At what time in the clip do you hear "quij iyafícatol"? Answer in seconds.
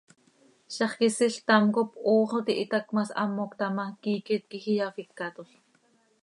4.49-5.49